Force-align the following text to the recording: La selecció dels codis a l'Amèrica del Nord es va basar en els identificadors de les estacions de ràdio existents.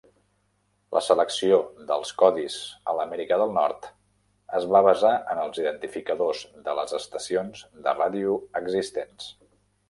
La 0.95 1.01
selecció 1.07 1.57
dels 1.91 2.13
codis 2.21 2.55
a 2.93 2.95
l'Amèrica 2.99 3.37
del 3.41 3.53
Nord 3.57 3.85
es 4.61 4.65
va 4.77 4.81
basar 4.89 5.13
en 5.35 5.43
els 5.43 5.61
identificadors 5.65 6.43
de 6.71 6.77
les 6.81 6.97
estacions 7.01 7.63
de 7.87 7.95
ràdio 8.01 8.41
existents. 8.63 9.31